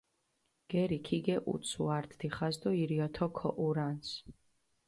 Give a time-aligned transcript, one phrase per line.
[0.71, 4.09] გერი ქიგეჸუცუ ართ დიხას დო ირიათო ქოჸურანს.